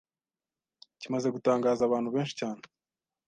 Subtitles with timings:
[1.01, 2.61] kimaze gutangaza abantu benshi cyane